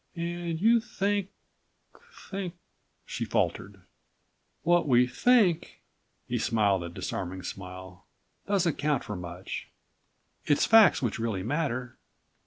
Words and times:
"105 0.15 0.49
"And 0.49 0.59
you 0.59 0.79
think—think—" 0.79 2.55
she 3.05 3.23
faltered. 3.23 3.81
"What 4.63 4.87
we 4.87 5.05
think," 5.05 5.83
he 6.27 6.39
smiled 6.39 6.81
a 6.83 6.89
disarming 6.89 7.43
smile, 7.43 8.07
"doesn't 8.47 8.79
count 8.79 9.03
for 9.03 9.15
much. 9.15 9.69
It's 10.45 10.65
facts 10.65 11.03
which 11.03 11.19
really 11.19 11.43
matter. 11.43 11.99